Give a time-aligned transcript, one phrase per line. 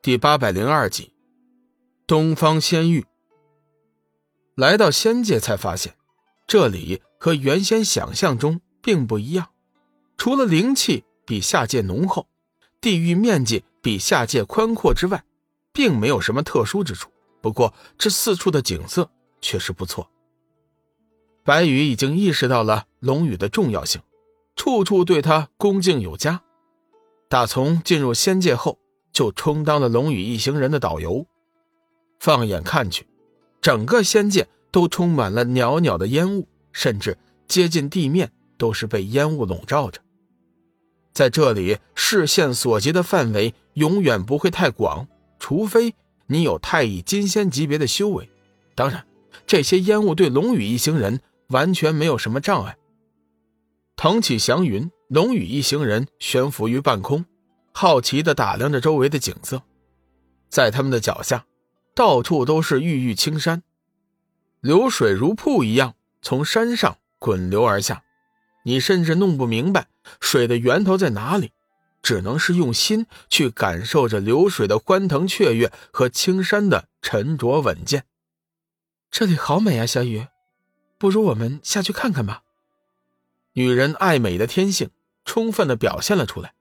[0.00, 1.12] 第八百零二集，
[2.06, 3.04] 东方仙域。
[4.54, 5.96] 来到仙界才发现，
[6.46, 9.50] 这里和原先想象中并不一样。
[10.16, 12.28] 除了灵气比下界浓厚，
[12.80, 15.24] 地域面积比下界宽阔之外，
[15.72, 17.10] 并没有什么特殊之处。
[17.40, 20.08] 不过，这四处的景色确实不错。
[21.42, 24.00] 白羽已经意识到了龙宇的重要性，
[24.54, 26.40] 处处对他恭敬有加。
[27.28, 28.78] 打从进入仙界后。
[29.12, 31.26] 就充当了龙宇一行人的导游。
[32.20, 33.06] 放眼看去，
[33.60, 37.16] 整个仙界都充满了袅袅的烟雾，甚至
[37.46, 40.00] 接近地面都是被烟雾笼罩着。
[41.12, 45.94] 在这里，视线所及的范围永远不会太广，除非
[46.26, 48.28] 你有太乙金仙级别的修为。
[48.74, 49.04] 当然，
[49.46, 52.76] 这些烟雾对龙宇一行人完全没有什么障碍。
[53.96, 57.24] 腾起祥云，龙宇一行人悬浮于半空。
[57.80, 59.62] 好奇地打量着周围的景色，
[60.48, 61.46] 在他们的脚下，
[61.94, 63.62] 到处都是郁郁青山，
[64.60, 68.02] 流水如瀑一样从山上滚流而下。
[68.64, 69.86] 你甚至弄不明白
[70.20, 71.52] 水的源头在哪里，
[72.02, 78.06] 只能是用心去感受着流水的欢腾雀跃和青山的沉着稳健。
[79.08, 80.26] 这里好美啊，小雨，
[80.98, 82.42] 不如我们下去看看吧。
[83.52, 84.90] 女人爱美的天性
[85.24, 86.54] 充分地表现了出来。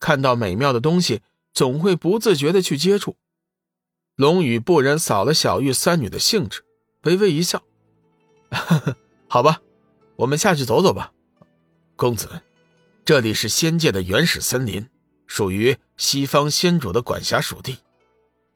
[0.00, 1.20] 看到美妙的东西，
[1.52, 3.16] 总会不自觉的去接触。
[4.16, 6.64] 龙宇不忍扫了小玉三女的兴致，
[7.04, 7.62] 微微一笑
[9.28, 9.60] ：“好吧，
[10.16, 11.12] 我们下去走走吧。
[11.96, 12.28] 公子，
[13.04, 14.88] 这里是仙界的原始森林，
[15.26, 17.78] 属于西方仙主的管辖属地。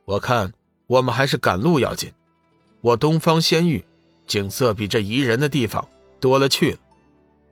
[0.06, 0.52] 我看
[0.86, 2.12] 我们还是赶路要紧。
[2.80, 3.84] 我东方仙域
[4.26, 5.88] 景色比这宜人的地方
[6.20, 6.78] 多了去了，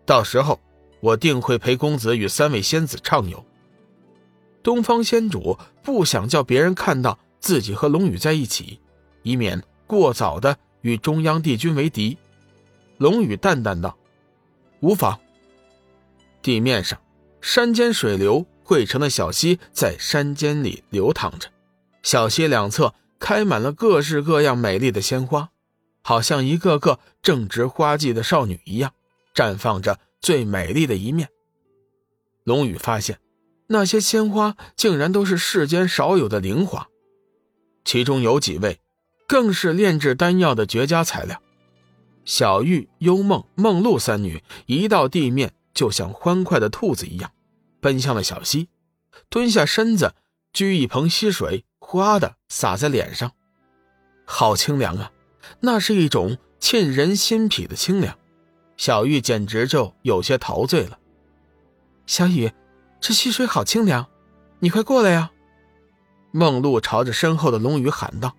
[0.04, 0.60] 到时候
[1.00, 3.44] 我定会陪公子与三位仙子畅游。”
[4.62, 8.78] 东方仙主不想叫别人看到自己和龙宇在一起，
[9.22, 12.16] 以免过早的与中央帝君为敌。
[12.98, 13.96] 龙宇淡淡道
[14.80, 15.18] ：“无妨。”
[16.40, 17.00] 地面上，
[17.40, 21.48] 山间水流汇成的小溪在山间里流淌着，
[22.02, 25.50] 小溪两侧开满了各式各样美丽的鲜花，
[26.02, 28.92] 好像一个个正值花季的少女一样，
[29.34, 31.28] 绽放着最美丽的一面。
[32.44, 33.18] 龙宇发现。
[33.72, 36.88] 那些鲜花竟然都是世间少有的灵花，
[37.86, 38.78] 其中有几位
[39.26, 41.40] 更是炼制丹药的绝佳材料。
[42.26, 47.32] 小玉、幽梦、梦露三女一到地面，就像欢快的兔子一样，
[47.80, 48.68] 奔向了小溪，
[49.30, 50.14] 蹲下身子，
[50.52, 53.32] 掬一盆溪水，哗的洒在脸上，
[54.26, 55.10] 好清凉啊！
[55.60, 58.18] 那是一种沁人心脾的清凉，
[58.76, 60.98] 小玉简直就有些陶醉了。
[62.06, 62.52] 小雨。
[63.02, 64.08] 这溪水好清凉，
[64.60, 65.32] 你快过来呀！
[66.30, 68.36] 梦露朝着身后的龙宇喊道。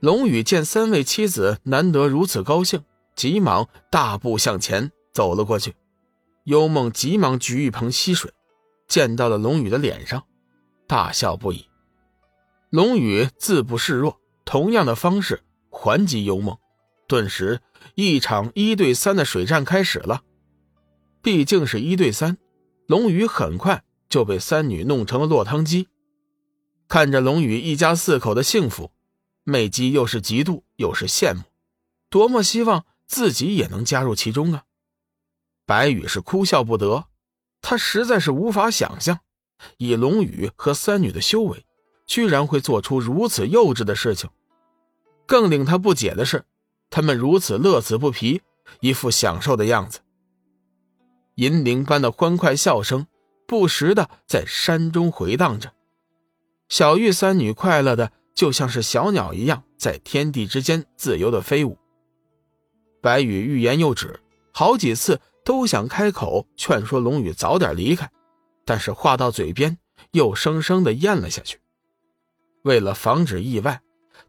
[0.00, 2.82] 龙宇见三位妻子难得如此高兴，
[3.14, 5.76] 急忙大步向前走了过去。
[6.42, 8.32] 幽梦急忙举一盆溪水，
[8.88, 10.24] 溅到了龙宇的脸上，
[10.88, 11.64] 大笑不已。
[12.70, 16.58] 龙宇自不示弱，同样的方式还击幽梦，
[17.06, 17.60] 顿时
[17.94, 20.22] 一场一对三的水战开始了。
[21.22, 22.36] 毕竟是一对三。
[22.88, 25.88] 龙宇很快就被三女弄成了落汤鸡，
[26.88, 28.92] 看着龙宇一家四口的幸福，
[29.44, 31.42] 美姬又是嫉妒又是羡慕，
[32.08, 34.64] 多么希望自己也能加入其中啊！
[35.66, 37.08] 白羽是哭笑不得，
[37.60, 39.20] 他实在是无法想象，
[39.76, 41.66] 以龙宇和三女的修为，
[42.06, 44.30] 居然会做出如此幼稚的事情。
[45.26, 46.46] 更令他不解的是，
[46.88, 48.40] 他们如此乐此不疲，
[48.80, 50.00] 一副享受的样子。
[51.38, 53.06] 银铃般的欢快笑声，
[53.46, 55.72] 不时的在山中回荡着。
[56.68, 61.78] 小玉三女快乐的就像是小鸟一样，在天地之间自由的飞舞。
[63.00, 64.18] 白羽欲言又止，
[64.52, 68.10] 好几次都想开口劝说龙宇早点离开，
[68.64, 69.78] 但是话到嘴边
[70.10, 71.60] 又生生的咽了下去。
[72.62, 73.80] 为了防止意外，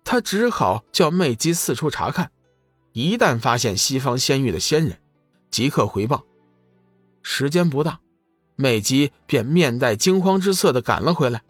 [0.03, 2.29] 他只好叫魅姬四处查看，
[2.93, 5.01] 一旦发现西方仙域的仙人，
[5.49, 6.23] 即刻回报。
[7.31, 7.99] 时间不大，
[8.55, 11.43] 美姬便面带惊慌之色的赶了回来。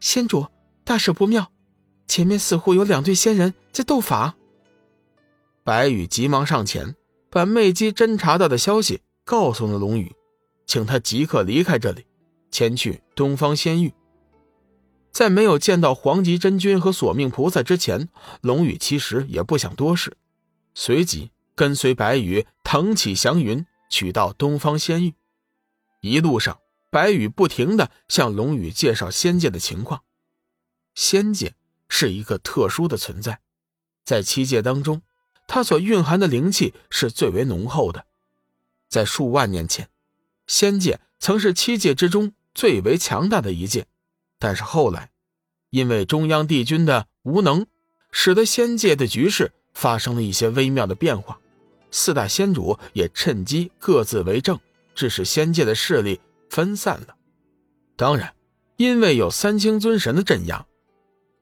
[0.00, 0.46] 仙主，
[0.84, 1.50] 大事不妙，
[2.06, 4.36] 前面似乎有两队仙人在斗法。
[5.64, 6.94] 白羽急忙上前，
[7.30, 10.14] 把魅姬侦查到的消息告诉了龙宇，
[10.66, 12.04] 请他即刻离开这里，
[12.50, 13.94] 前去东方仙域。
[15.10, 18.10] 在没有见到黄极真君和索命菩萨之前，
[18.42, 20.14] 龙宇其实也不想多事，
[20.74, 23.64] 随即跟随白羽腾起祥云。
[23.88, 25.14] 取到东方仙域，
[26.00, 30.02] 一路上，白羽不停的向龙宇介绍仙界的情况。
[30.94, 31.54] 仙界
[31.88, 33.40] 是一个特殊的存在，
[34.04, 35.02] 在七界当中，
[35.46, 38.06] 它所蕴含的灵气是最为浓厚的。
[38.88, 39.88] 在数万年前，
[40.46, 43.86] 仙界曾是七界之中最为强大的一界，
[44.38, 45.10] 但是后来，
[45.70, 47.66] 因为中央帝君的无能，
[48.10, 51.40] 使得仙界的局势发生了一些微妙的变化。
[51.90, 54.58] 四大仙主也趁机各自为政，
[54.94, 56.20] 致使仙界的势力
[56.50, 57.14] 分散了。
[57.96, 58.32] 当然，
[58.76, 60.64] 因为有三清尊神的镇压，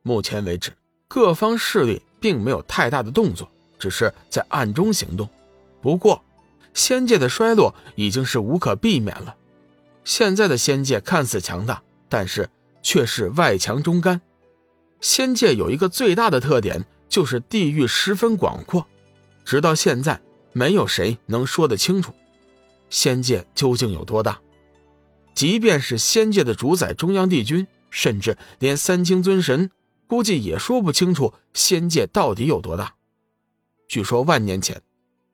[0.03, 0.73] 目前为止
[1.09, 5.29] 各方势力并没有太大的动作，只是在暗中行动。
[5.83, 6.23] 不过，
[6.75, 9.37] 仙界的衰落已经是无可避免了。
[10.05, 12.49] 现在的仙界看似强大，但是
[12.83, 14.21] 却是外强中干。
[15.01, 18.87] 仙界有一个最大的特点，就是地域十分广阔，
[19.45, 20.21] 直到现在。
[20.57, 22.15] 没有谁能说得清楚，
[22.89, 24.41] 仙界究竟有多大。
[25.35, 29.71] 即便是仙界的主宰中央帝君，甚至连三清尊神，
[30.07, 32.95] 估计也说不清楚仙界到底有多大。
[33.87, 34.81] 据说万年前，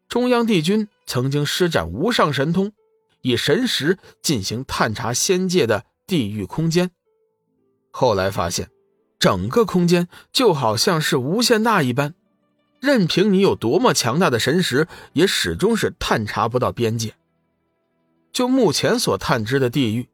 [0.08, 2.72] 中央帝君曾经施展无上神通，
[3.20, 6.90] 以神识进行探查仙界的地域空间。
[7.92, 8.70] 后来发现，
[9.20, 12.16] 整个空间就好像是无限大一般。
[12.82, 17.14] 任凭你有多么强大的神识，也始终是探查不到边界。
[18.32, 20.08] 就目前所探知的地域，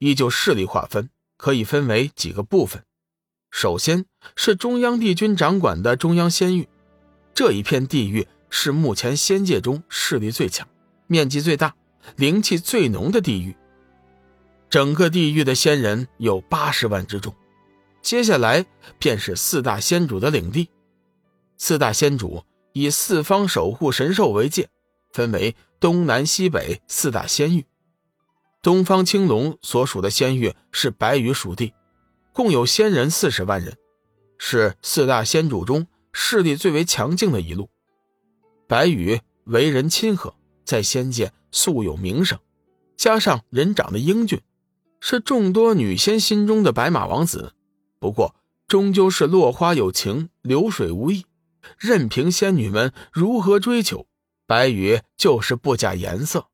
[0.00, 1.08] 依旧势力划分
[1.38, 2.82] 可以分为几个部分。
[3.50, 4.04] 首先
[4.36, 6.68] 是中央帝君掌管的中央仙域，
[7.32, 10.68] 这一片地域是目前仙界中势力最强、
[11.06, 11.74] 面积最大、
[12.16, 13.56] 灵气最浓的地域。
[14.68, 17.34] 整个地域的仙人有八十万之众。
[18.02, 18.66] 接下来
[18.98, 20.68] 便是四大仙主的领地。
[21.62, 22.42] 四大仙主
[22.72, 24.70] 以四方守护神兽为界，
[25.12, 27.66] 分为东南西北四大仙域。
[28.62, 31.74] 东方青龙所属的仙域是白羽属地，
[32.32, 33.76] 共有仙人四十万人，
[34.38, 37.68] 是四大仙主中势力最为强劲的一路。
[38.66, 40.34] 白羽为人亲和，
[40.64, 42.38] 在仙界素有名声，
[42.96, 44.40] 加上人长得英俊，
[44.98, 47.52] 是众多女仙心中的白马王子。
[47.98, 48.34] 不过，
[48.66, 51.26] 终究是落花有情，流水无意。
[51.78, 54.06] 任凭仙女们如何追求，
[54.46, 56.48] 白羽就是不假颜色。